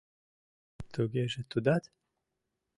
—Тугеже 0.93 1.41
тудат?! 1.51 1.83